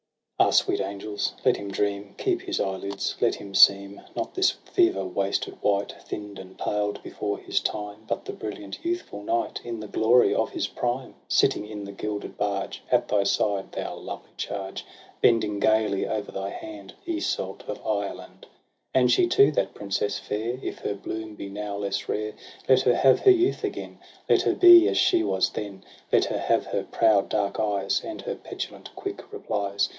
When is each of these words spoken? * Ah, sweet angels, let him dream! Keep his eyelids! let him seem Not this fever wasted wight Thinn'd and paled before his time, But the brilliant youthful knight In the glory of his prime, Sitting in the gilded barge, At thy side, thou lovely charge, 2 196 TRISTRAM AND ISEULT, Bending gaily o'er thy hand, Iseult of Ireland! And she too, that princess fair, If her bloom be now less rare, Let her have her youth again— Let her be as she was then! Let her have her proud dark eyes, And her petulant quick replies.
* 0.41 0.41
Ah, 0.41 0.49
sweet 0.49 0.81
angels, 0.81 1.35
let 1.45 1.57
him 1.57 1.69
dream! 1.69 2.15
Keep 2.17 2.41
his 2.41 2.59
eyelids! 2.59 3.15
let 3.21 3.35
him 3.35 3.53
seem 3.53 4.01
Not 4.15 4.33
this 4.33 4.49
fever 4.49 5.05
wasted 5.05 5.61
wight 5.61 5.93
Thinn'd 6.01 6.39
and 6.39 6.57
paled 6.57 7.01
before 7.03 7.37
his 7.37 7.59
time, 7.59 8.05
But 8.07 8.25
the 8.25 8.33
brilliant 8.33 8.83
youthful 8.83 9.21
knight 9.21 9.61
In 9.63 9.79
the 9.79 9.87
glory 9.87 10.33
of 10.33 10.49
his 10.49 10.67
prime, 10.67 11.13
Sitting 11.27 11.67
in 11.67 11.83
the 11.85 11.91
gilded 11.91 12.35
barge, 12.39 12.81
At 12.91 13.07
thy 13.07 13.23
side, 13.23 13.71
thou 13.73 13.93
lovely 13.95 14.31
charge, 14.35 14.83
2 15.21 15.29
196 15.29 15.61
TRISTRAM 15.61 15.85
AND 15.85 15.85
ISEULT, 15.85 16.07
Bending 16.07 16.07
gaily 16.07 16.07
o'er 16.07 16.31
thy 16.31 16.49
hand, 16.49 16.93
Iseult 17.05 17.63
of 17.67 17.85
Ireland! 17.85 18.47
And 18.95 19.11
she 19.11 19.27
too, 19.27 19.51
that 19.51 19.75
princess 19.75 20.17
fair, 20.17 20.57
If 20.63 20.79
her 20.79 20.95
bloom 20.95 21.35
be 21.35 21.49
now 21.49 21.77
less 21.77 22.09
rare, 22.09 22.33
Let 22.67 22.81
her 22.81 22.95
have 22.95 23.19
her 23.19 23.31
youth 23.31 23.63
again— 23.63 23.99
Let 24.27 24.41
her 24.41 24.55
be 24.55 24.87
as 24.87 24.97
she 24.97 25.21
was 25.23 25.51
then! 25.51 25.83
Let 26.11 26.25
her 26.25 26.39
have 26.39 26.65
her 26.65 26.83
proud 26.83 27.29
dark 27.29 27.59
eyes, 27.59 28.01
And 28.03 28.21
her 28.23 28.33
petulant 28.35 28.89
quick 28.95 29.31
replies. 29.31 29.89